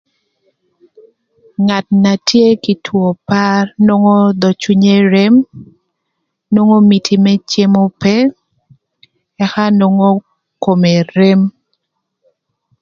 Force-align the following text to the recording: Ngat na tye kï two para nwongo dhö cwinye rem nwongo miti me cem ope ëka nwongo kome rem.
Ngat 1.63 1.85
na 2.03 2.13
tye 2.27 2.47
kï 2.63 2.73
two 2.85 3.05
para 3.27 3.59
nwongo 3.85 4.17
dhö 4.41 4.49
cwinye 4.61 4.95
rem 5.13 5.35
nwongo 6.53 6.77
miti 6.89 7.15
me 7.23 7.33
cem 7.49 7.73
ope 7.85 8.15
ëka 9.43 9.63
nwongo 9.77 10.09
kome 10.63 10.91
rem. 11.15 11.41